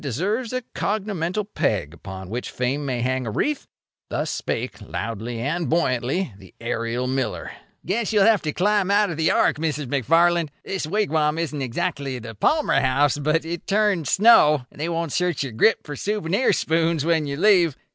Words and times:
Menefee 0.03 0.09
deserves 0.09 0.51
a 0.51 0.63
cognomenal 0.73 1.45
peg 1.53 1.93
upon 1.93 2.27
which 2.31 2.49
Fame 2.49 2.87
may 2.87 3.01
hang 3.01 3.27
a 3.27 3.29
wreath. 3.29 3.67
Thus 4.09 4.31
spake, 4.31 4.81
loudly 4.81 5.39
and 5.39 5.69
buoyantly, 5.69 6.33
the 6.39 6.55
aerial 6.59 7.05
miller: 7.05 7.51
"Guess 7.85 8.11
you'll 8.11 8.25
have 8.25 8.41
to 8.41 8.51
climb 8.51 8.89
out 8.89 9.11
of 9.11 9.17
the 9.17 9.29
ark, 9.29 9.57
Mrs. 9.57 9.85
McFarland. 9.85 10.49
This 10.65 10.87
wigwam 10.87 11.37
isn't 11.37 11.61
exactly 11.61 12.17
the 12.17 12.33
Palmer 12.33 12.79
House, 12.81 13.19
but 13.19 13.45
it 13.45 13.67
turns 13.67 14.09
snow, 14.09 14.65
and 14.71 14.81
they 14.81 14.89
won't 14.89 15.11
search 15.11 15.43
your 15.43 15.51
grip 15.53 15.83
for 15.85 15.95
souvenir 15.95 16.51
spoons 16.51 17.05
when 17.05 17.27
you 17.27 17.37
leave. 17.37 17.77